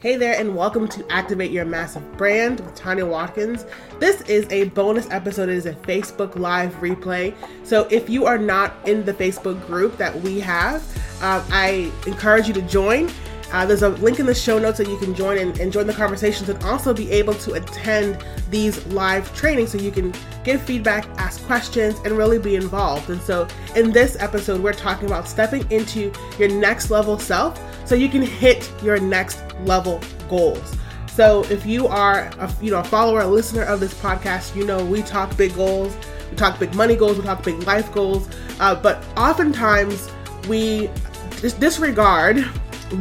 [0.00, 3.66] Hey there, and welcome to Activate Your Massive Brand with Tanya Watkins.
[3.98, 5.48] This is a bonus episode.
[5.48, 7.34] It is a Facebook Live replay.
[7.64, 10.84] So if you are not in the Facebook group that we have,
[11.20, 13.10] uh, I encourage you to join.
[13.52, 15.86] Uh, there's a link in the show notes that you can join and, and, join
[15.86, 20.12] the conversations and also be able to attend these live trainings so you can
[20.44, 23.08] give feedback, ask questions, and really be involved.
[23.08, 27.58] And so, in this episode, we're talking about stepping into your next level self
[27.88, 30.76] so you can hit your next level goals.
[31.18, 34.64] So if you are a you know a follower, a listener of this podcast, you
[34.64, 35.96] know we talk big goals,
[36.30, 38.28] we talk big money goals, we talk big life goals,
[38.60, 40.08] uh, but oftentimes
[40.48, 40.88] we
[41.58, 42.48] disregard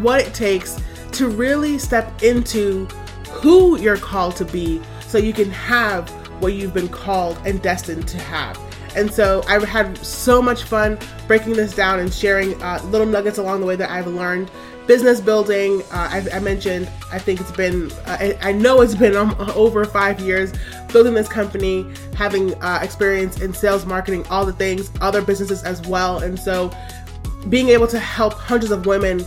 [0.01, 0.81] what it takes
[1.13, 2.85] to really step into
[3.29, 6.09] who you're called to be so you can have
[6.41, 8.59] what you've been called and destined to have.
[8.95, 13.37] And so I've had so much fun breaking this down and sharing uh, little nuggets
[13.37, 14.49] along the way that I've learned
[14.87, 15.81] business building.
[15.91, 19.35] Uh, I, I, mentioned, I think it's been, uh, I, I, know it's been um,
[19.55, 20.53] over five years
[20.91, 21.85] building this company,
[22.15, 26.19] having uh, experience in sales, marketing, all the things, other businesses as well.
[26.19, 26.71] And so
[27.49, 29.23] being able to help hundreds of women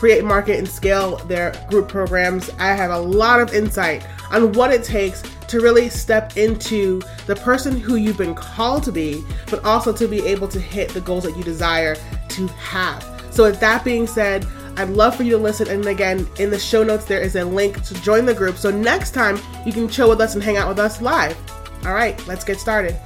[0.00, 4.72] create, market, and scale their group programs, I have a lot of insight on what
[4.72, 9.62] it takes to really step into the person who you've been called to be, but
[9.62, 11.96] also to be able to hit the goals that you desire
[12.30, 13.04] to have.
[13.30, 14.46] So, with that being said,
[14.78, 15.68] I'd love for you to listen.
[15.68, 18.56] And again, in the show notes, there is a link to join the group.
[18.56, 21.36] So next time you can chill with us and hang out with us live.
[21.84, 22.98] All right, let's get started.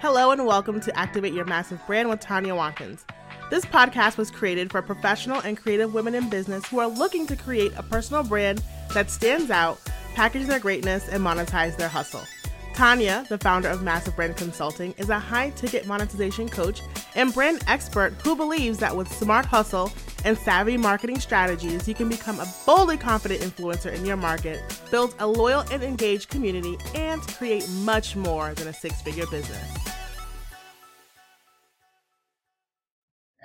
[0.00, 3.06] Hello, and welcome to Activate Your Massive Brand with Tanya Watkins.
[3.50, 7.36] This podcast was created for professional and creative women in business who are looking to
[7.36, 9.80] create a personal brand that stands out,
[10.14, 12.20] package their greatness, and monetize their hustle.
[12.74, 16.82] Tanya, the founder of Massive Brand Consulting, is a high ticket monetization coach
[17.14, 19.90] and brand expert who believes that with smart hustle
[20.26, 25.14] and savvy marketing strategies, you can become a boldly confident influencer in your market, build
[25.20, 29.87] a loyal and engaged community, and create much more than a six figure business.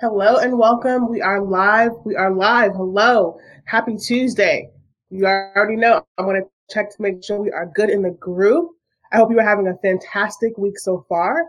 [0.00, 1.08] Hello and welcome.
[1.08, 1.92] We are live.
[2.04, 2.72] We are live.
[2.72, 3.38] Hello.
[3.64, 4.68] Happy Tuesday.
[5.08, 8.10] You already know I'm going to check to make sure we are good in the
[8.10, 8.72] group.
[9.12, 11.44] I hope you are having a fantastic week so far.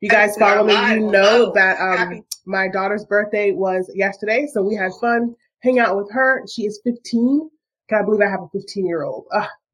[0.00, 4.74] You guys follow me, you know that um, my daughter's birthday was yesterday, so we
[4.74, 6.42] had fun hang out with her.
[6.50, 7.50] She is 15.
[7.90, 9.26] Can I believe I have a 15 year old,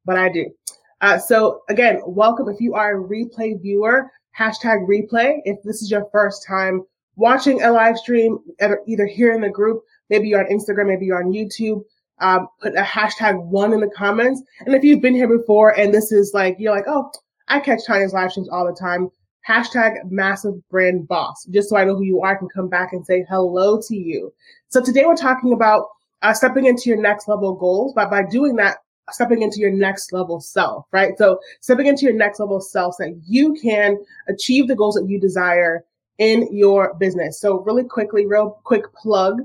[0.05, 0.51] but I do.
[0.99, 2.49] Uh, so again, welcome.
[2.49, 5.37] If you are a replay viewer, hashtag replay.
[5.45, 6.83] If this is your first time
[7.17, 8.39] watching a live stream,
[8.87, 11.83] either here in the group, maybe you're on Instagram, maybe you're on YouTube,
[12.19, 14.41] um, put a hashtag one in the comments.
[14.65, 17.11] And if you've been here before and this is like, you're like, oh,
[17.47, 19.09] I catch Tanya's live streams all the time.
[19.47, 22.93] Hashtag massive brand boss, just so I know who you are, I can come back
[22.93, 24.33] and say hello to you.
[24.69, 25.87] So today we're talking about
[26.21, 28.77] uh, stepping into your next level goals, but by doing that,
[29.09, 31.17] stepping into your next level self, right?
[31.17, 33.97] So stepping into your next level self so that you can
[34.27, 35.85] achieve the goals that you desire
[36.17, 37.39] in your business.
[37.39, 39.41] So really quickly, real quick plug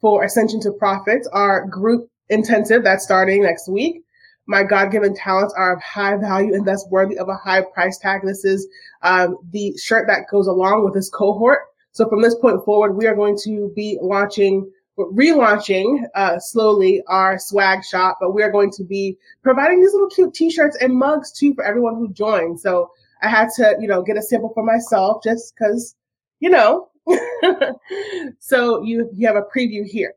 [0.00, 4.02] for Ascension to Profits, our group intensive that's starting next week.
[4.46, 7.98] My God given talents are of high value and thus worthy of a high price
[7.98, 8.22] tag.
[8.24, 8.66] This is
[9.02, 11.60] um, the shirt that goes along with this cohort.
[11.92, 17.38] So from this point forward, we are going to be launching, relaunching uh, slowly our
[17.38, 21.32] swag shop, but we are going to be providing these little cute t-shirts and mugs
[21.32, 22.62] too for everyone who joins.
[22.62, 22.90] So
[23.22, 25.94] I had to, you know, get a sample for myself just because,
[26.40, 26.88] you know.
[28.38, 30.14] so you you have a preview here.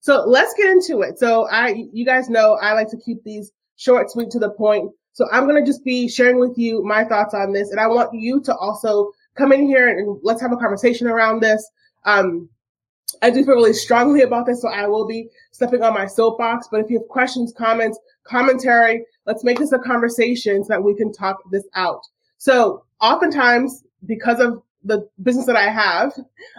[0.00, 1.18] So let's get into it.
[1.18, 4.90] So I, you guys know I like to keep these short, sweet, to the point.
[5.12, 7.70] So I'm to just be sharing with you my thoughts on this.
[7.70, 11.40] And I want you to also come in here and let's have a conversation around
[11.40, 11.68] this.
[12.04, 12.48] Um,
[13.22, 16.68] I do feel really strongly about this, so I will be stepping on my soapbox.
[16.70, 20.94] But if you have questions, comments, commentary, let's make this a conversation so that we
[20.94, 22.02] can talk this out.
[22.36, 26.12] So oftentimes, because of the business that I have,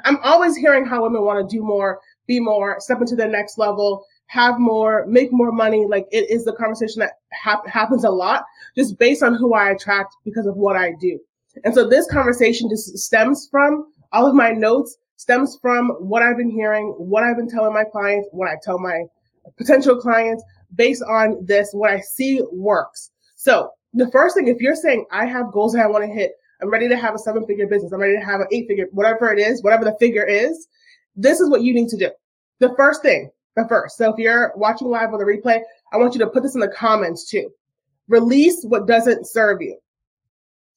[0.06, 3.58] I'm always hearing how women want to do more, be more, step into the next
[3.58, 5.86] level, have more, make more money.
[5.88, 8.46] Like it is the conversation that ha- happens a lot
[8.78, 11.20] just based on who I attract because of what I do.
[11.64, 16.38] And so this conversation just stems from all of my notes, stems from what I've
[16.38, 19.04] been hearing, what I've been telling my clients, what I tell my
[19.58, 20.44] potential clients
[20.76, 23.12] based on this, what I see works.
[23.36, 26.34] So the first thing, if you're saying I have goals that I want to hit,
[26.62, 27.92] I'm ready to have a seven figure business.
[27.92, 30.68] I'm ready to have an eight figure, whatever it is, whatever the figure is.
[31.16, 32.10] This is what you need to do.
[32.60, 33.98] The first thing, the first.
[33.98, 35.62] So if you're watching live on the replay,
[35.94, 37.50] I want you to put this in the comments too.
[38.08, 39.78] Release what doesn't serve you.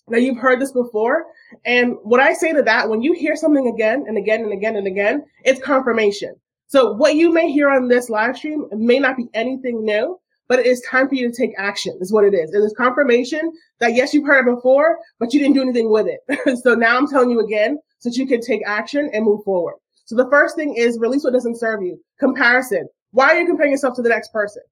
[0.08, 1.26] Now you've heard this before.
[1.64, 4.76] And what I say to that, when you hear something again and again and again
[4.76, 6.34] and again, it's confirmation.
[6.66, 10.18] So what you may hear on this live stream may not be anything new,
[10.48, 12.52] but it is time for you to take action is what it is.
[12.52, 16.06] It is confirmation that yes, you've heard it before, but you didn't do anything with
[16.06, 16.60] it.
[16.62, 19.74] so now I'm telling you again so that you can take action and move forward.
[20.04, 21.98] So the first thing is release what doesn't serve you.
[22.18, 22.88] Comparison.
[23.12, 24.62] Why are you comparing yourself to the next person?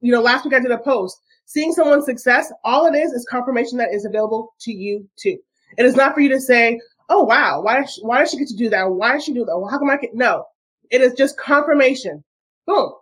[0.00, 1.20] You know, last week I did a post.
[1.46, 5.38] Seeing someone's success, all it is is confirmation that is available to you too.
[5.76, 8.38] It is not for you to say, oh wow, why does she, why does she
[8.38, 8.84] get to do that?
[8.84, 9.56] Why does she do that?
[9.56, 10.10] Well, how come I can?
[10.14, 10.44] No,
[10.90, 12.22] it is just confirmation.
[12.66, 12.92] Boom.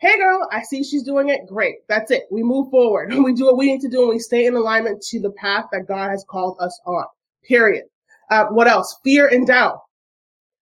[0.00, 1.46] Hey girl, I see she's doing it.
[1.46, 1.86] Great.
[1.86, 2.22] That's it.
[2.30, 3.12] We move forward.
[3.22, 5.66] We do what we need to do and we stay in alignment to the path
[5.72, 7.04] that God has called us on.
[7.44, 7.84] Period.
[8.30, 8.96] Uh, what else?
[9.04, 9.82] Fear and doubt.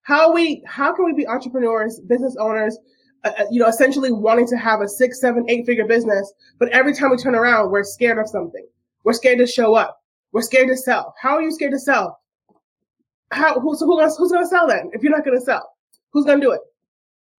[0.03, 2.79] How we, how can we be entrepreneurs, business owners,
[3.25, 6.69] uh, uh, you know, essentially wanting to have a six, seven, eight figure business, but
[6.71, 8.67] every time we turn around, we're scared of something.
[9.05, 10.03] We're scared to show up.
[10.33, 11.15] We're scared to sell.
[11.21, 12.19] How are you scared to sell?
[13.31, 15.77] How, who, so who, who's going to sell then if you're not going to sell?
[16.13, 16.61] Who's going to do it?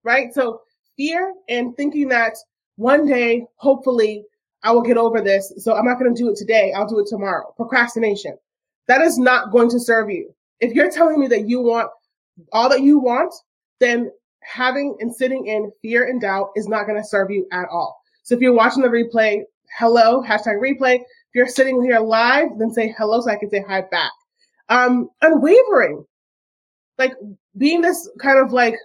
[0.04, 0.34] Right?
[0.34, 0.62] So
[1.00, 2.34] fear and thinking that
[2.76, 4.26] one day, hopefully,
[4.64, 5.54] I will get over this.
[5.58, 6.74] So I'm not going to do it today.
[6.76, 7.54] I'll do it tomorrow.
[7.56, 8.38] Procrastination.
[8.88, 10.36] That is not going to serve you.
[10.60, 11.90] If you're telling me that you want
[12.52, 13.34] all that you want,
[13.80, 14.12] then
[14.42, 18.02] having and sitting in fear and doubt is not going to serve you at all.
[18.24, 19.44] So if you're watching the replay,
[19.78, 20.96] hello, hashtag replay.
[20.96, 24.12] If you're sitting here live, then say hello so I can say hi back.
[24.68, 26.06] Um, unwavering,
[26.98, 27.14] like
[27.58, 28.76] being this kind of like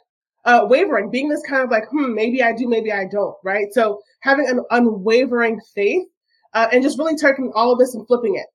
[0.44, 3.72] uh, wavering, being this kind of like, hmm, maybe I do, maybe I don't, right?
[3.72, 6.06] So having an unwavering faith
[6.52, 8.46] uh, and just really taking all of this and flipping it,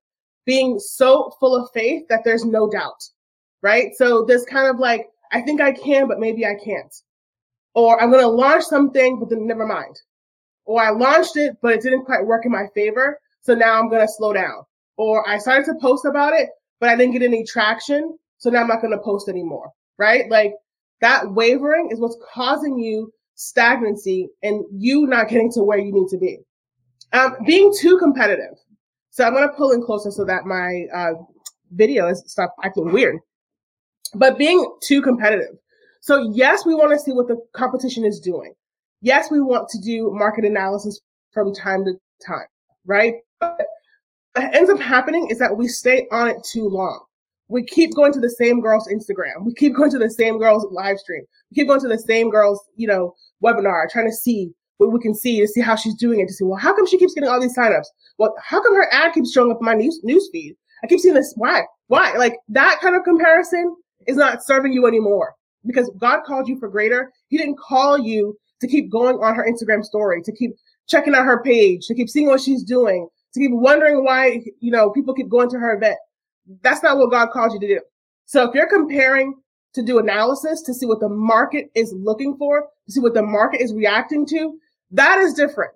[0.46, 3.04] being so full of faith that there's no doubt,
[3.62, 3.92] right?
[3.96, 6.94] So this kind of like, I think I can, but maybe I can't.
[7.76, 10.00] Or I'm going to launch something, but then never mind.
[10.66, 13.20] Or I launched it, but it didn't quite work in my favor.
[13.42, 14.64] So now I'm going to slow down.
[14.98, 16.50] Or I started to post about it,
[16.80, 18.18] but I didn't get any traction.
[18.38, 20.30] So now I'm not going to post anymore, right?
[20.30, 20.54] Like
[21.02, 26.10] that wavering is what's causing you stagnancy and you not getting to where you need
[26.10, 26.40] to be.
[27.14, 28.58] Um, being too competitive.
[29.10, 31.14] So I'm going to pull in closer so that my uh,
[31.72, 33.18] video is stop acting weird.
[34.16, 35.58] But being too competitive.
[36.02, 38.54] So yes, we want to see what the competition is doing.
[39.02, 41.00] Yes, we want to do market analysis
[41.32, 41.94] from time to
[42.26, 42.48] time,
[42.86, 43.16] right?
[43.40, 43.62] But
[44.36, 47.06] what ends up happening is that we stay on it too long
[47.50, 49.44] we keep going to the same girl's Instagram.
[49.44, 51.24] We keep going to the same girl's live stream.
[51.52, 55.00] We keep going to the same girl's, you know, webinar, trying to see what we
[55.00, 56.28] can see to see how she's doing it.
[56.28, 57.88] To see, well, how come she keeps getting all these signups?
[58.18, 60.56] Well, how come her ad keeps showing up in my news news feed?
[60.84, 61.34] I keep seeing this.
[61.36, 61.64] Why?
[61.88, 62.14] Why?
[62.14, 63.76] Like that kind of comparison
[64.08, 65.34] is not serving you anymore
[65.66, 67.12] because God called you for greater.
[67.28, 70.52] He didn't call you to keep going on her Instagram story, to keep
[70.88, 74.72] checking out her page, to keep seeing what she's doing, to keep wondering why, you
[74.72, 75.98] know, people keep going to her event.
[76.62, 77.82] That's not what God called you to do.
[78.26, 79.36] So if you're comparing
[79.74, 83.22] to do analysis to see what the market is looking for, to see what the
[83.22, 84.58] market is reacting to,
[84.92, 85.72] that is different.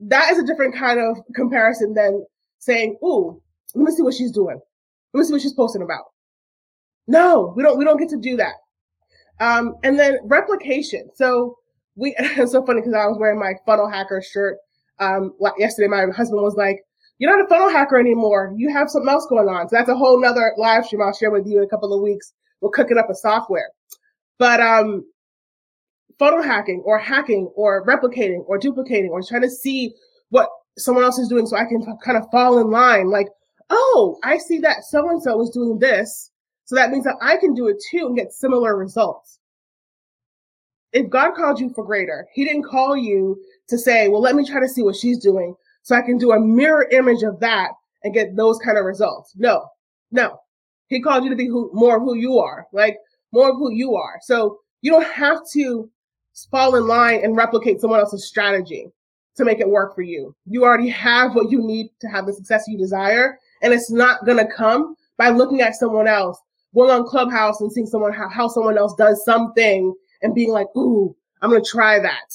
[0.00, 2.24] That is a different kind of comparison than
[2.58, 3.40] saying, "Ooh,
[3.74, 4.60] let me see what she's doing.
[5.12, 6.04] Let me see what she's posting about."
[7.06, 7.78] No, we don't.
[7.78, 8.54] We don't get to do that.
[9.40, 11.08] Um, and then replication.
[11.14, 11.56] So
[11.94, 12.14] we.
[12.18, 14.58] it's so funny because I was wearing my funnel hacker shirt
[14.98, 15.88] um, yesterday.
[15.88, 16.85] My husband was like,
[17.18, 18.52] you're not a funnel hacker anymore.
[18.56, 19.68] You have something else going on.
[19.68, 22.02] So that's a whole nother live stream I'll share with you in a couple of
[22.02, 22.32] weeks.
[22.60, 23.70] We're cooking up a software.
[24.38, 25.04] But um
[26.18, 29.92] funnel hacking or hacking or replicating or duplicating or trying to see
[30.30, 33.10] what someone else is doing so I can kind of fall in line.
[33.10, 33.28] Like,
[33.70, 36.30] oh, I see that so and so is doing this.
[36.64, 39.38] So that means that I can do it too and get similar results.
[40.92, 44.46] If God called you for greater, He didn't call you to say, well, let me
[44.46, 45.54] try to see what she's doing
[45.86, 47.70] so I can do a mirror image of that
[48.02, 49.32] and get those kind of results.
[49.36, 49.68] No,
[50.10, 50.40] no.
[50.88, 52.96] He called you to be who, more of who you are, like
[53.32, 54.18] more of who you are.
[54.22, 55.88] So you don't have to
[56.50, 58.88] fall in line and replicate someone else's strategy
[59.36, 60.34] to make it work for you.
[60.44, 63.38] You already have what you need to have the success you desire.
[63.62, 66.36] And it's not going to come by looking at someone else,
[66.74, 70.66] going on Clubhouse and seeing someone, how, how someone else does something and being like,
[70.76, 72.34] ooh, I'm going to try that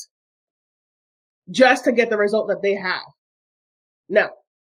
[1.50, 3.02] just to get the result that they have.
[4.12, 4.32] Now,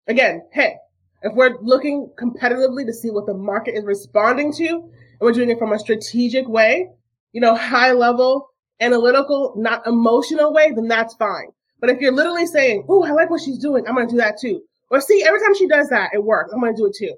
[0.08, 0.76] again, hey,
[1.24, 5.50] if we're looking competitively to see what the market is responding to, and we're doing
[5.50, 6.90] it from a strategic way,
[7.32, 11.48] you know, high level, analytical, not emotional way, then that's fine.
[11.80, 13.88] But if you're literally saying, "Oh, I like what she's doing.
[13.88, 14.62] I'm to do that too,"
[14.92, 16.54] or see, every time she does that, it works.
[16.54, 17.16] I'm to do it too.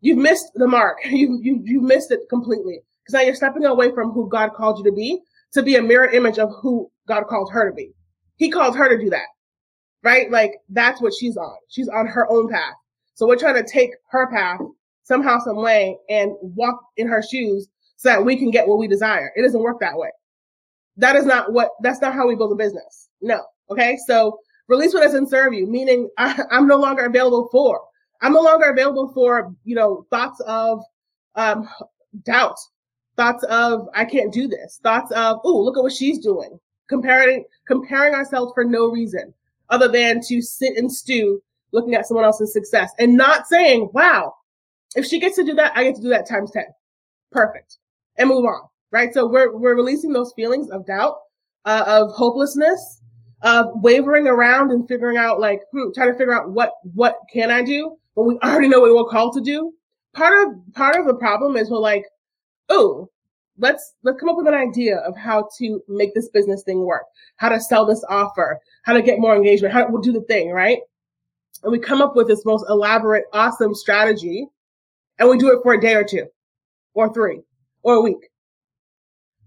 [0.00, 0.98] You've missed the mark.
[1.08, 4.78] You you you missed it completely because now you're stepping away from who God called
[4.78, 5.20] you to be
[5.52, 7.92] to be a mirror image of who God called her to be.
[8.36, 9.28] He called her to do that
[10.04, 10.30] right?
[10.30, 11.56] Like that's what she's on.
[11.68, 12.74] She's on her own path.
[13.14, 14.60] So we're trying to take her path
[15.02, 18.86] somehow, some way and walk in her shoes so that we can get what we
[18.86, 19.32] desire.
[19.34, 20.10] It doesn't work that way.
[20.96, 23.08] That is not what, that's not how we build a business.
[23.20, 23.42] No.
[23.70, 23.96] Okay.
[24.06, 27.80] So release what doesn't serve you, meaning I, I'm no longer available for.
[28.20, 30.82] I'm no longer available for, you know, thoughts of
[31.34, 31.68] um,
[32.24, 32.56] doubt,
[33.16, 36.58] thoughts of I can't do this, thoughts of oh look at what she's doing,
[36.88, 39.34] comparing comparing ourselves for no reason
[39.70, 41.42] other than to sit and stew
[41.72, 44.32] looking at someone else's success and not saying wow
[44.94, 46.64] if she gets to do that I get to do that times ten,
[47.30, 47.78] perfect,
[48.16, 48.68] and move on.
[48.90, 51.16] Right, so we're we're releasing those feelings of doubt,
[51.64, 53.00] uh, of hopelessness,
[53.42, 57.50] of wavering around and figuring out like hmm, trying to figure out what what can
[57.50, 59.72] I do when we already know what we're called to do.
[60.14, 62.04] Part of part of the problem is we're like,
[62.68, 63.10] oh,
[63.58, 67.04] let's let's come up with an idea of how to make this business thing work,
[67.36, 70.50] how to sell this offer, how to get more engagement, how to do the thing,
[70.50, 70.78] right?
[71.62, 74.46] And we come up with this most elaborate, awesome strategy,
[75.18, 76.26] and we do it for a day or two,
[76.94, 77.40] or three,
[77.82, 78.30] or a week,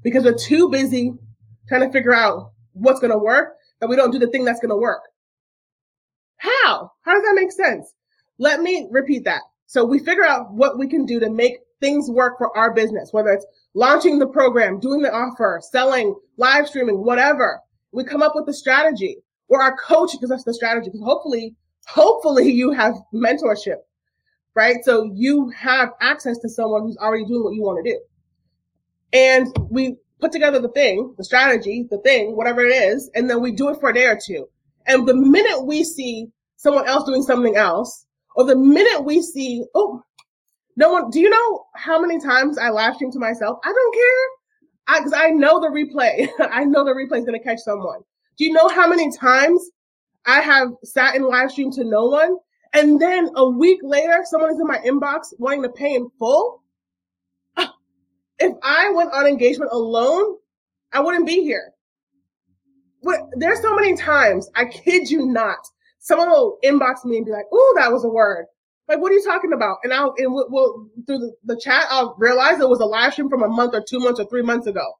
[0.03, 1.13] because we're too busy
[1.67, 4.59] trying to figure out what's going to work that we don't do the thing that's
[4.59, 5.03] going to work.
[6.37, 6.91] How?
[7.01, 7.93] How does that make sense?
[8.39, 9.41] Let me repeat that.
[9.65, 13.09] So we figure out what we can do to make things work for our business,
[13.11, 17.61] whether it's launching the program, doing the offer, selling, live streaming, whatever.
[17.91, 19.17] We come up with the strategy
[19.47, 21.55] or our coach gives us the strategy because hopefully,
[21.87, 23.77] hopefully you have mentorship,
[24.55, 24.77] right?
[24.83, 27.99] So you have access to someone who's already doing what you want to do.
[29.13, 33.41] And we put together the thing, the strategy, the thing, whatever it is, and then
[33.41, 34.49] we do it for a day or two.
[34.85, 38.05] And the minute we see someone else doing something else,
[38.35, 40.03] or the minute we see, oh,
[40.77, 43.57] no one, do you know how many times I live stream to myself?
[43.65, 44.99] I don't care.
[44.99, 46.29] Because I, I, know the replay.
[46.51, 47.99] I know the replay is going to catch someone.
[48.37, 49.69] Do you know how many times
[50.25, 52.37] I have sat in live stream to no one?
[52.73, 56.63] And then a week later, someone is in my inbox wanting to pay in full.
[58.39, 60.35] If I went on engagement alone,
[60.93, 61.73] I wouldn't be here.
[63.01, 65.57] But there's so many times, I kid you not,
[65.97, 68.45] someone will inbox me and be like, "Oh, that was a word."
[68.87, 69.79] Like, what are you talking about?
[69.83, 73.13] And I'll and we'll, we'll through the, the chat, I'll realize it was a live
[73.13, 74.93] stream from a month or two months or three months ago.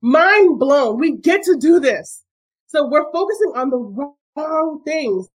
[0.00, 0.98] Mind blown.
[0.98, 2.24] We get to do this.
[2.66, 5.28] So we're focusing on the wrong things.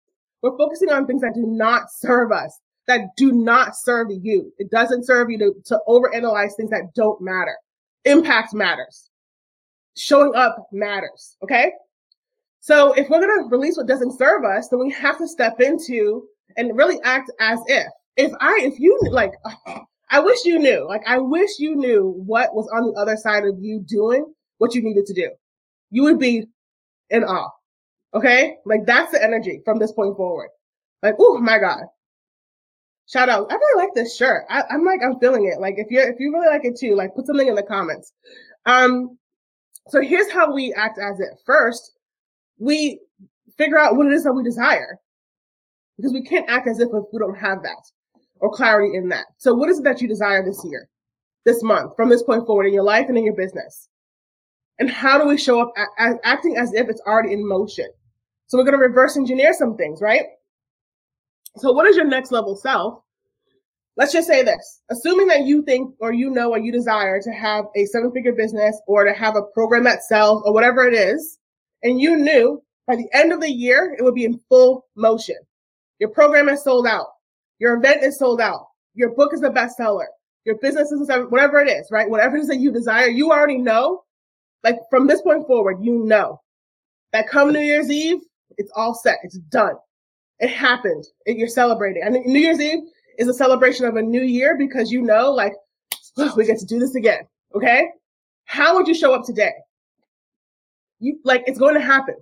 [0.42, 4.54] We're focusing on things that do not serve us, that do not serve you.
[4.58, 7.56] It doesn't serve you to, to overanalyze things that don't matter.
[8.06, 9.10] Impact matters.
[9.98, 11.38] Showing up matters.
[11.44, 11.74] Okay.
[12.60, 15.60] So if we're going to release what doesn't serve us, then we have to step
[15.60, 16.28] into
[16.58, 17.88] and really act as if.
[18.18, 19.32] If I, if you like,
[20.10, 23.46] I wish you knew, like, I wish you knew what was on the other side
[23.46, 24.26] of you doing
[24.58, 25.30] what you needed to do.
[25.90, 26.46] You would be
[27.10, 27.50] in awe.
[28.14, 28.58] Okay.
[28.66, 30.50] Like that's the energy from this point forward.
[31.02, 31.84] Like, oh my God.
[33.08, 33.52] Shout out.
[33.52, 34.46] I really like this shirt.
[34.50, 35.60] I, I'm like, I'm feeling it.
[35.60, 38.14] Like if you're, if you really like it too, like put something in the comments.
[38.66, 39.18] Um,
[39.88, 41.40] so here's how we act as it.
[41.46, 41.94] First,
[42.58, 43.00] we
[43.58, 45.00] figure out what it is that we desire
[46.02, 47.92] because we can't act as if we don't have that
[48.40, 49.26] or clarity in that.
[49.38, 50.90] So what is it that you desire this year,
[51.46, 53.88] this month, from this point forward in your life and in your business?
[54.80, 57.86] And how do we show up as acting as if it's already in motion?
[58.48, 60.26] So we're going to reverse engineer some things, right?
[61.58, 63.04] So what is your next level self?
[63.96, 67.32] Let's just say this, assuming that you think or you know or you desire to
[67.32, 70.96] have a seven figure business or to have a program that sells or whatever it
[70.96, 71.38] is,
[71.84, 75.36] and you knew by the end of the year, it would be in full motion.
[76.02, 77.06] Your program is sold out.
[77.60, 78.66] Your event is sold out.
[78.96, 80.08] Your book is a bestseller.
[80.46, 82.10] Your business is whatever it is, right?
[82.10, 84.04] Whatever it is that you desire, you already know.
[84.64, 86.42] Like from this point forward, you know
[87.14, 88.18] that come New Year's Eve,
[88.58, 89.20] it's all set.
[89.22, 89.76] It's done.
[90.40, 91.06] It happened.
[91.28, 92.02] It, you're celebrating.
[92.02, 92.80] And New Year's Eve
[93.20, 95.54] is a celebration of a new year because you know, like,
[96.18, 97.28] oh, we get to do this again.
[97.54, 97.86] Okay.
[98.46, 99.54] How would you show up today?
[101.00, 102.16] You like it's going to happen.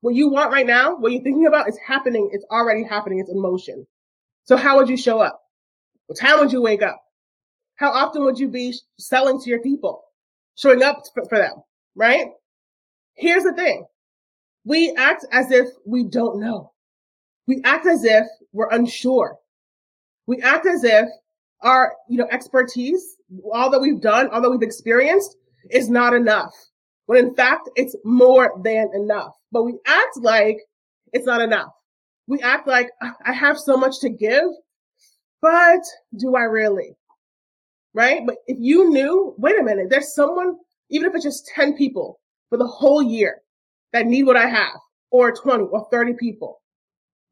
[0.00, 2.30] What you want right now, what you're thinking about is happening.
[2.32, 3.18] It's already happening.
[3.18, 3.86] It's in motion.
[4.44, 5.40] So how would you show up?
[6.06, 7.02] What time would you wake up?
[7.76, 10.02] How often would you be selling to your people?
[10.56, 11.62] Showing up for, for them,
[11.94, 12.28] right?
[13.14, 13.86] Here's the thing.
[14.64, 16.72] We act as if we don't know.
[17.46, 19.38] We act as if we're unsure.
[20.26, 21.06] We act as if
[21.62, 23.16] our, you know, expertise,
[23.52, 25.36] all that we've done, all that we've experienced
[25.70, 26.54] is not enough
[27.10, 29.34] when in fact it's more than enough.
[29.50, 30.58] But we act like
[31.12, 31.72] it's not enough.
[32.28, 32.88] We act like
[33.26, 34.44] I have so much to give,
[35.42, 35.80] but
[36.16, 36.94] do I really?
[37.94, 38.20] Right?
[38.24, 40.54] But if you knew, wait a minute, there's someone,
[40.90, 43.38] even if it's just 10 people for the whole year
[43.92, 44.76] that need what I have,
[45.10, 46.62] or 20 or 30 people.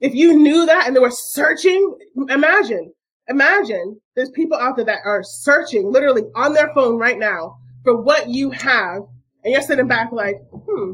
[0.01, 1.97] If you knew that and they were searching,
[2.29, 2.93] imagine,
[3.29, 8.03] imagine there's people out there that are searching literally on their phone right now for
[8.03, 9.03] what you have,
[9.49, 10.93] and you're sitting back like, hmm,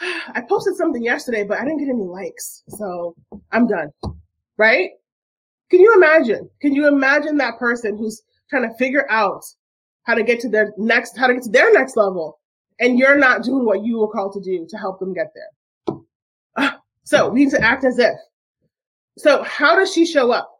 [0.00, 3.14] I posted something yesterday, but I didn't get any likes, so
[3.52, 3.90] I'm done.
[4.56, 4.92] Right?
[5.70, 6.48] Can you imagine?
[6.62, 9.44] Can you imagine that person who's trying to figure out
[10.04, 12.40] how to get to their next, how to get to their next level,
[12.80, 16.72] and you're not doing what you were called to do to help them get there?
[17.04, 18.16] So we need to act as if.
[19.18, 20.50] So how does she show up?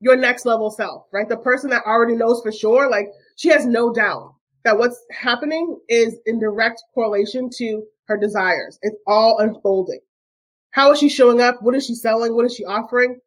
[0.00, 1.28] Your next level self, right?
[1.28, 5.78] The person that already knows for sure, like she has no doubt that what's happening
[5.88, 8.78] is in direct correlation to her desires.
[8.82, 10.00] It's all unfolding.
[10.70, 11.62] How is she showing up?
[11.62, 12.34] What is she selling?
[12.34, 13.18] What is she offering?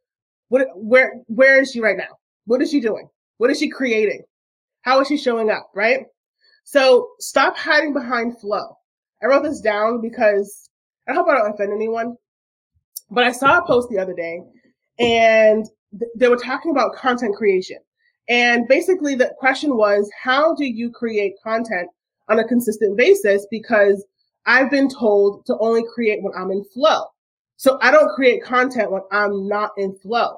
[0.50, 2.18] What, where, where is she right now?
[2.46, 3.08] What is she doing?
[3.38, 4.24] What is she creating?
[4.82, 5.70] How is she showing up?
[5.76, 6.06] Right?
[6.64, 8.78] So stop hiding behind flow.
[9.22, 10.70] I wrote this down because
[11.08, 12.16] I hope I don't offend anyone,
[13.12, 14.42] but I saw a post the other day
[15.00, 15.66] and
[15.98, 17.78] th- they were talking about content creation.
[18.28, 21.90] And basically the question was, how do you create content
[22.28, 23.46] on a consistent basis?
[23.52, 24.04] Because
[24.46, 27.06] I've been told to only create when I'm in flow.
[27.58, 30.38] So I don't create content when I'm not in flow.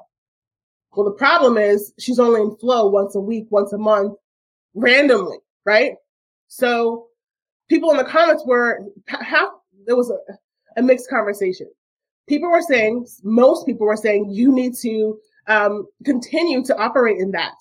[0.94, 4.16] Well, the problem is she's only in flow once a week, once a month,
[4.74, 5.92] randomly, right?
[6.48, 7.08] So
[7.68, 9.50] people in the comments were half,
[9.86, 10.18] there was a,
[10.78, 11.68] a mixed conversation.
[12.28, 17.30] People were saying, most people were saying you need to um, continue to operate in
[17.32, 17.54] that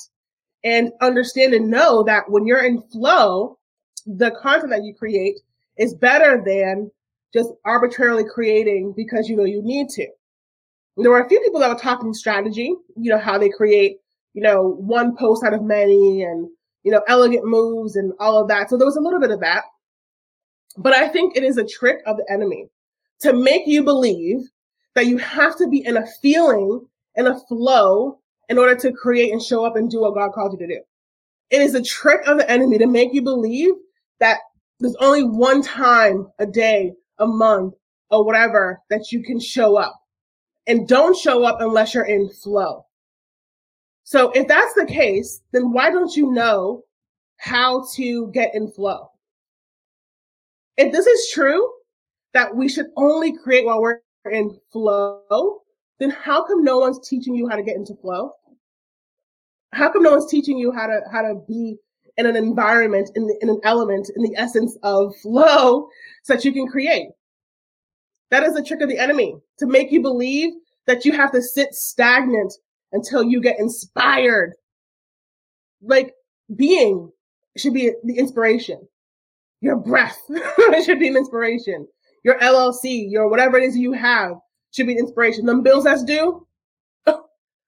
[0.67, 3.57] and understand and know that when you're in flow,
[4.05, 5.39] the content that you create
[5.77, 6.91] is better than
[7.33, 10.05] just arbitrarily creating because you know you need to.
[10.97, 13.99] There were a few people that were talking strategy, you know, how they create,
[14.33, 16.49] you know, one post out of many and,
[16.83, 18.69] you know, elegant moves and all of that.
[18.69, 19.63] So there was a little bit of that.
[20.75, 22.67] But I think it is a trick of the enemy
[23.21, 24.39] to make you believe
[24.95, 28.19] that you have to be in a feeling and a flow
[28.49, 30.81] in order to create and show up and do what God called you to do.
[31.49, 33.73] It is a trick of the enemy to make you believe
[34.19, 34.39] that
[34.79, 37.73] there's only one time a day, a month,
[38.09, 39.99] or whatever that you can show up.
[40.67, 42.85] And don't show up unless you're in flow.
[44.03, 46.83] So if that's the case, then why don't you know
[47.37, 49.09] how to get in flow?
[50.77, 51.73] If this is true,
[52.33, 53.99] that we should only create while we're
[54.31, 55.61] in flow,
[55.99, 58.31] then how come no one's teaching you how to get into flow?
[59.73, 61.77] How come no one's teaching you how to how to be
[62.17, 65.87] in an environment, in, the, in an element, in the essence of flow,
[66.23, 67.09] so that you can create.
[68.31, 70.51] That is the trick of the enemy to make you believe
[70.87, 72.53] that you have to sit stagnant
[72.91, 74.53] until you get inspired.
[75.81, 76.13] Like
[76.55, 77.11] being
[77.55, 78.87] should be the inspiration.
[79.61, 80.17] Your breath
[80.85, 81.87] should be an inspiration.
[82.23, 84.33] Your LLC, your whatever it is you have
[84.71, 85.45] should be an inspiration.
[85.45, 86.46] Them bills that's due,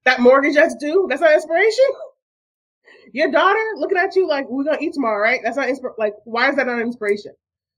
[0.09, 1.85] that mortgage that's due, that's not inspiration
[3.13, 5.41] your daughter looking at you like we're gonna eat tomorrow, right?
[5.43, 7.33] That's not insp- like why is that not inspiration?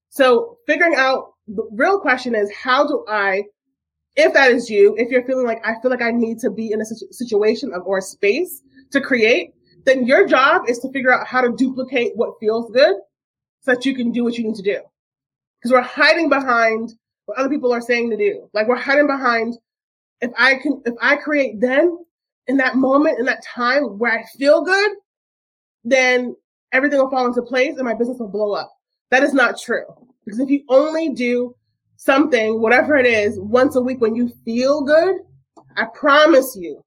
[0.10, 3.44] So figuring out the real question is how do I,
[4.16, 6.72] if that is you, if you're feeling like I feel like I need to be
[6.72, 9.52] in a situation of or space to create,
[9.86, 12.96] then your job is to figure out how to duplicate what feels good
[13.62, 14.80] so that you can do what you need to do.
[15.60, 16.94] Because we're hiding behind
[17.26, 18.50] what other people are saying to do.
[18.54, 19.58] Like we're hiding behind
[20.20, 21.98] if I can if I create then
[22.48, 24.92] in that moment in that time where I feel good,
[25.84, 26.36] then
[26.72, 28.72] everything will fall into place and my business will blow up.
[29.10, 29.86] That is not true.
[30.26, 31.56] Because if you only do
[31.98, 35.18] something, whatever it is, once a week when you feel good,
[35.76, 36.84] I promise you,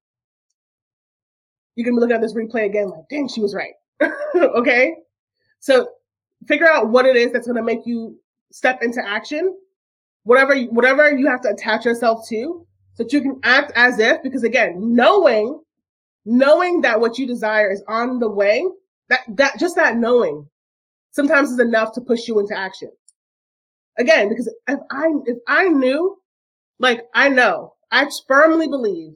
[1.75, 3.73] you're gonna be looking at this replay again like, dang, she was right.
[4.35, 4.95] okay?
[5.59, 5.89] So
[6.47, 8.17] figure out what it is that's gonna make you
[8.51, 9.55] step into action.
[10.23, 12.65] Whatever, whatever you have to attach yourself to,
[12.95, 15.61] so that you can act as if, because again, knowing,
[16.25, 18.65] knowing that what you desire is on the way
[19.09, 20.47] that, that, just that knowing
[21.11, 22.89] sometimes is enough to push you into action.
[23.97, 26.17] Again, because if I, if I knew,
[26.79, 29.13] like I know, I firmly believe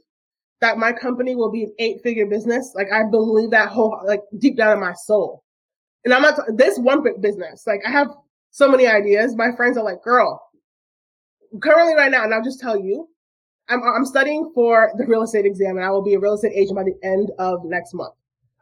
[0.62, 2.74] that my company will be an eight figure business.
[2.76, 5.44] Like I believe that whole, like deep down in my soul.
[6.06, 8.08] And I'm not, this one business, like I have
[8.52, 9.36] so many ideas.
[9.36, 10.42] My friends are like, girl,
[11.62, 13.08] currently right now, and I'll just tell you,
[13.70, 16.54] I'm, I'm studying for the real estate exam and I will be a real estate
[16.56, 18.14] agent by the end of next month.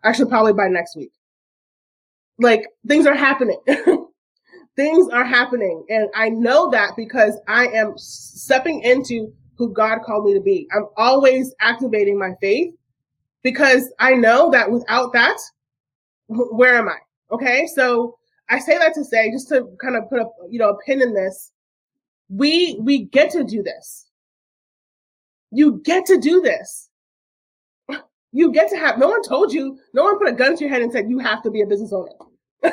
[0.03, 1.11] Actually, probably by next week
[2.39, 3.59] like things are happening.
[4.75, 5.83] things are happening.
[5.89, 10.67] And I know that because I am stepping into who God called me to be.
[10.75, 12.75] I'm always activating my faith
[13.43, 15.37] because I know that without that,
[16.27, 16.97] where am I?
[17.31, 17.67] Okay.
[17.73, 18.17] So
[18.49, 21.01] I say that to say, just to kind of put a, you know, a pin
[21.01, 21.51] in this.
[22.29, 24.06] We, we get to do this.
[25.51, 26.89] You get to do this.
[28.31, 30.69] You get to have, no one told you, no one put a gun to your
[30.69, 32.11] head and said, you have to be a business owner.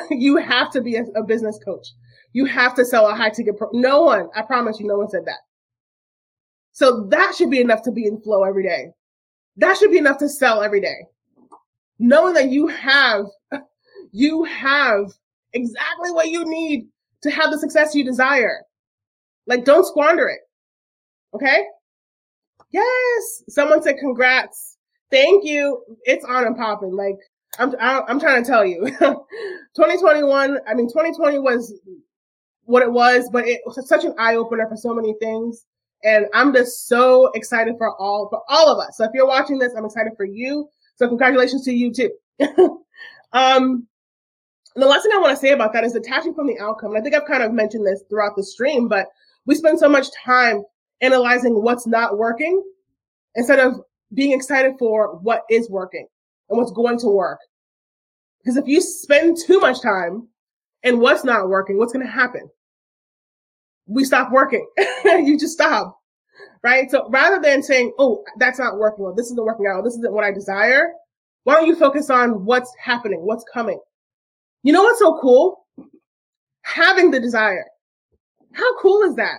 [0.09, 1.87] you have to be a, a, business coach.
[2.33, 3.57] You have to sell a high ticket.
[3.57, 5.39] Pro- no one, I promise you, no one said that.
[6.71, 8.87] So that should be enough to be in flow every day.
[9.57, 11.07] That should be enough to sell every day.
[11.99, 13.25] Knowing that you have,
[14.11, 15.05] you have
[15.53, 16.89] exactly what you need
[17.21, 18.63] to have the success you desire.
[19.47, 20.41] Like, don't squander it.
[21.33, 21.63] Okay?
[22.75, 23.43] Yes.
[23.47, 24.77] Someone said congrats.
[25.09, 25.81] Thank you.
[26.03, 26.93] It's on and popping.
[26.93, 27.15] Like,
[27.57, 31.73] I'm, I'm trying to tell you, 2021, I mean, 2020 was
[32.63, 35.65] what it was, but it was such an eye opener for so many things.
[36.03, 38.97] And I'm just so excited for all, for all of us.
[38.97, 40.67] So if you're watching this, I'm excited for you.
[40.97, 42.11] So congratulations to you too.
[43.31, 43.87] um,
[44.75, 46.89] the last thing I want to say about that is detaching from the outcome.
[46.89, 49.07] And I think I've kind of mentioned this throughout the stream, but
[49.45, 50.63] we spend so much time
[51.01, 52.63] analyzing what's not working
[53.35, 53.81] instead of
[54.13, 56.07] being excited for what is working
[56.49, 57.39] and what's going to work.
[58.39, 60.27] Because if you spend too much time
[60.83, 62.49] in what's not working, what's going to happen?
[63.87, 64.67] We stop working.
[65.05, 65.99] you just stop.
[66.63, 66.89] Right.
[66.89, 69.03] So rather than saying, Oh, that's not working.
[69.03, 69.83] Well, this isn't working out.
[69.83, 70.93] This isn't what I desire.
[71.43, 73.19] Why don't you focus on what's happening?
[73.21, 73.79] What's coming?
[74.63, 75.65] You know what's so cool?
[76.63, 77.65] Having the desire.
[78.53, 79.37] How cool is that?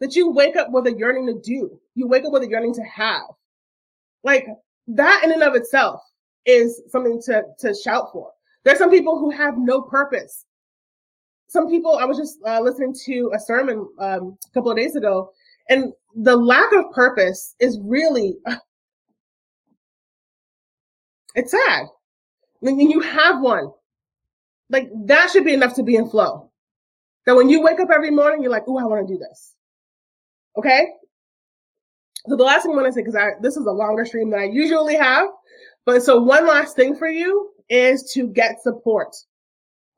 [0.00, 1.80] That you wake up with a yearning to do.
[1.94, 3.26] You wake up with a yearning to have.
[4.22, 4.46] Like
[4.88, 6.00] that in and of itself
[6.46, 8.30] is something to, to shout for.
[8.64, 10.44] There's some people who have no purpose.
[11.48, 14.96] Some people, I was just uh, listening to a sermon um, a couple of days
[14.96, 15.32] ago,
[15.68, 18.36] and the lack of purpose is really,
[21.34, 21.86] it's sad.
[22.60, 23.72] When you have one,
[24.68, 26.50] like that should be enough to be in flow.
[27.24, 29.54] That when you wake up every morning, you're like, oh, I want to do this.
[30.58, 30.88] Okay?
[32.28, 34.30] So the last thing I want to say, because I this is a longer stream
[34.30, 35.28] than I usually have,
[35.86, 39.14] but so one last thing for you is to get support.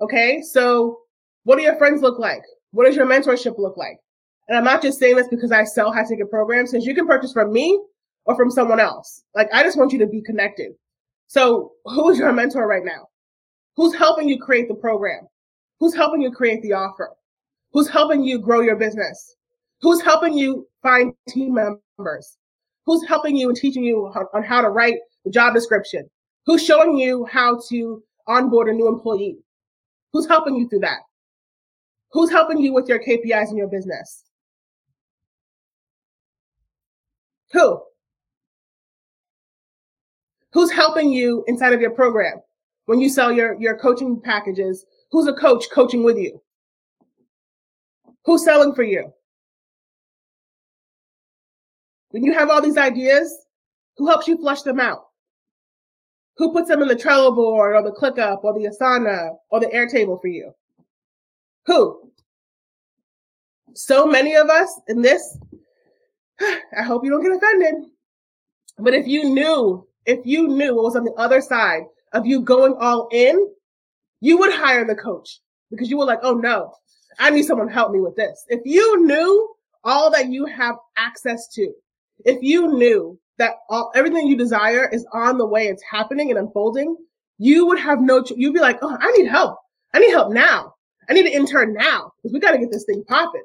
[0.00, 0.40] Okay.
[0.42, 0.98] So
[1.44, 2.42] what do your friends look like?
[2.72, 3.98] What does your mentorship look like?
[4.48, 7.06] And I'm not just saying this because I sell high ticket programs, since you can
[7.06, 7.80] purchase from me
[8.26, 9.24] or from someone else.
[9.34, 10.72] Like I just want you to be connected.
[11.26, 13.08] So who's your mentor right now?
[13.76, 15.26] Who's helping you create the program?
[15.78, 17.10] Who's helping you create the offer?
[17.72, 19.36] Who's helping you grow your business?
[19.82, 22.36] Who's helping you find team members?
[22.86, 26.08] Who's helping you and teaching you on how to write the job description?
[26.46, 29.38] Who's showing you how to onboard a new employee?
[30.12, 30.98] Who's helping you through that?
[32.12, 34.24] Who's helping you with your KPIs in your business?
[37.52, 37.80] Who?
[40.52, 42.40] Who's helping you inside of your program?
[42.86, 46.42] When you sell your, your coaching packages, who's a coach coaching with you?
[48.24, 49.12] Who's selling for you?
[52.10, 53.46] When you have all these ideas,
[53.96, 55.06] who helps you flush them out?
[56.36, 59.66] Who puts them in the Trello board or the ClickUp or the Asana or the
[59.66, 60.52] Airtable for you?
[61.66, 62.10] Who?
[63.74, 65.38] So many of us in this,
[66.40, 67.90] I hope you don't get offended.
[68.78, 72.40] But if you knew, if you knew what was on the other side of you
[72.40, 73.52] going all in,
[74.20, 76.72] you would hire the coach because you were like, oh no,
[77.18, 78.44] I need someone to help me with this.
[78.48, 81.72] If you knew all that you have access to,
[82.24, 86.38] if you knew that all, everything you desire is on the way, it's happening and
[86.38, 86.96] unfolding,
[87.38, 89.58] you would have no, you'd be like, oh, I need help.
[89.94, 90.74] I need help now.
[91.08, 93.42] I need an intern now because we got to get this thing popping.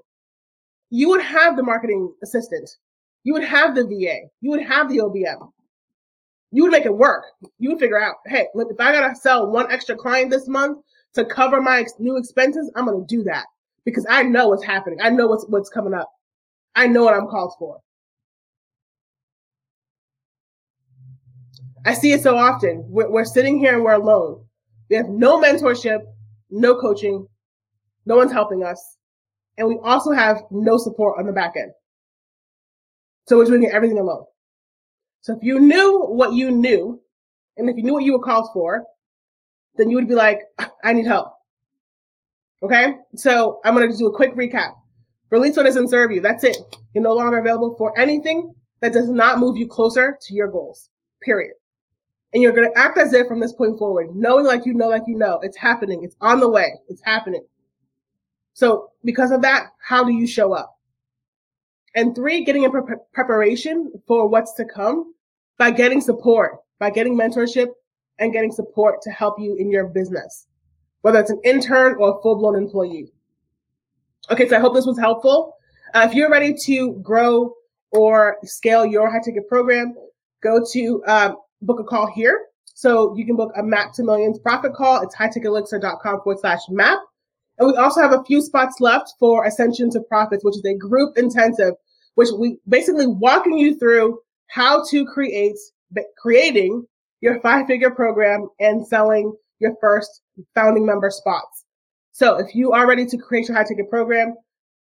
[0.89, 2.69] You would have the marketing assistant.
[3.23, 4.27] You would have the VA.
[4.41, 5.49] You would have the OBM.
[6.51, 7.23] You would make it work.
[7.57, 10.47] You would figure out, hey, look, if I got to sell one extra client this
[10.47, 10.79] month
[11.15, 13.45] to cover my ex- new expenses, I'm going to do that
[13.83, 14.99] because I know what's happening.
[15.01, 16.09] I know what's, what's coming up.
[16.75, 17.79] I know what I'm called for.
[21.86, 22.84] I see it so often.
[22.89, 24.43] We're, we're sitting here and we're alone.
[24.89, 26.00] We have no mentorship,
[26.50, 27.28] no coaching,
[28.08, 28.98] no one's helping us,
[29.58, 31.71] and we also have no support on the back end.
[33.28, 34.26] So we're doing everything alone.
[35.21, 37.02] So if you knew what you knew,
[37.58, 38.84] and if you knew what you were called for,
[39.76, 40.41] then you would be like,
[40.84, 41.34] I need help.
[42.63, 42.95] Okay?
[43.15, 44.74] So I'm going to do a quick recap.
[45.30, 46.21] Release what doesn't serve you.
[46.21, 46.58] That's it.
[46.93, 50.89] You're no longer available for anything that does not move you closer to your goals.
[51.21, 51.54] Period
[52.36, 54.89] and you're going to act as if from this point forward, knowing like you know,
[54.89, 57.43] like you know, it's happening, it's on the way, it's happening.
[58.54, 60.78] So because of that, how do you show up?
[61.95, 65.13] And three, getting in pre- preparation for what's to come
[65.58, 67.69] by getting support, by getting mentorship
[68.19, 70.48] and getting support to help you in your business,
[71.04, 73.13] whether it's an intern or a full blown employee.
[74.30, 75.56] Okay, so I hope this was helpful.
[75.93, 77.54] Uh, if you're ready to grow
[77.91, 79.95] or scale your high ticket program,
[80.43, 82.45] go to um, book a call here.
[82.73, 85.01] So you can book a map to millions profit call.
[85.01, 86.99] It's hightechelixir.com forward slash map.
[87.58, 90.75] And we also have a few spots left for Ascension to Profits, which is a
[90.75, 91.73] group intensive,
[92.15, 95.56] which we basically walking you through how to create,
[96.17, 96.86] creating
[97.21, 100.21] your five figure program and selling your first
[100.54, 101.65] founding member spots.
[102.12, 104.36] So if you are ready to create your high ticket program,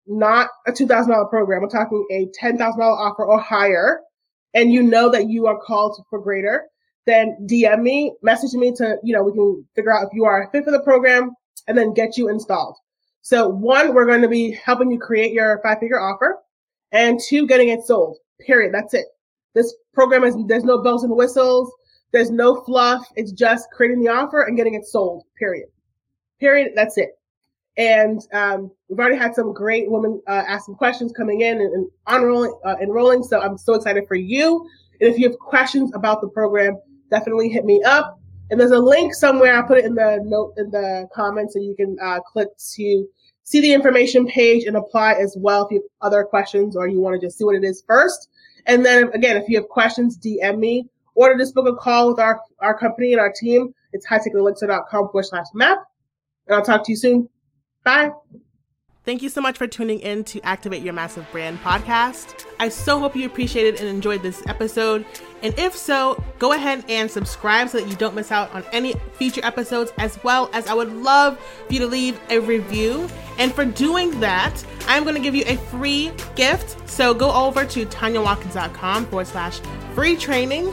[0.06, 4.00] not a $2,000 program, we're talking a $10,000 offer or higher,
[4.54, 6.64] and you know that you are called for greater,
[7.06, 10.44] then DM me, message me to, you know, we can figure out if you are
[10.44, 11.32] a fit for the program
[11.66, 12.76] and then get you installed.
[13.22, 16.38] So one, we're going to be helping you create your five figure offer
[16.90, 18.18] and two, getting it sold.
[18.40, 18.74] Period.
[18.74, 19.06] That's it.
[19.54, 21.72] This program is, there's no bells and whistles.
[22.12, 23.06] There's no fluff.
[23.16, 25.24] It's just creating the offer and getting it sold.
[25.38, 25.68] Period.
[26.40, 26.72] Period.
[26.74, 27.10] That's it.
[27.78, 31.72] And um, we've already had some great women uh, ask some questions coming in and,
[31.72, 33.22] and enrolling, uh, enrolling.
[33.22, 34.68] So I'm so excited for you.
[35.00, 36.78] And if you have questions about the program,
[37.12, 38.18] definitely hit me up.
[38.50, 39.54] And there's a link somewhere.
[39.54, 43.06] I'll put it in the note in the comments and you can uh, click to
[43.44, 47.00] see the information page and apply as well if you have other questions or you
[47.00, 48.28] want to just see what it is first.
[48.66, 52.08] And then again, if you have questions, DM me or to just book a call
[52.08, 53.74] with our, our company and our team.
[53.92, 55.78] It's hightechelixir.com forward slash map.
[56.46, 57.28] And I'll talk to you soon.
[57.84, 58.10] Bye.
[59.04, 62.46] Thank you so much for tuning in to Activate Your Massive Brand podcast.
[62.60, 65.04] I so hope you appreciated and enjoyed this episode.
[65.42, 68.94] And if so, go ahead and subscribe so that you don't miss out on any
[69.14, 71.36] future episodes, as well as I would love
[71.66, 73.08] for you to leave a review.
[73.40, 76.88] And for doing that, I'm going to give you a free gift.
[76.88, 79.58] So go over to tanyawatkins.com forward slash
[79.94, 80.72] free training.